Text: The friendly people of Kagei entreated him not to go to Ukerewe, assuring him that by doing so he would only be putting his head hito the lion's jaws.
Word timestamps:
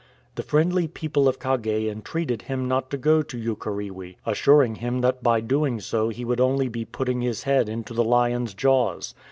The 0.33 0.41
friendly 0.41 0.87
people 0.87 1.27
of 1.27 1.37
Kagei 1.37 1.87
entreated 1.87 2.41
him 2.41 2.67
not 2.67 2.89
to 2.89 2.97
go 2.97 3.21
to 3.21 3.37
Ukerewe, 3.37 4.15
assuring 4.25 4.77
him 4.77 5.01
that 5.01 5.21
by 5.21 5.41
doing 5.41 5.79
so 5.79 6.09
he 6.09 6.25
would 6.25 6.41
only 6.41 6.67
be 6.69 6.85
putting 6.85 7.21
his 7.21 7.43
head 7.43 7.67
hito 7.69 7.93
the 7.93 8.03
lion's 8.03 8.55
jaws. 8.55 9.13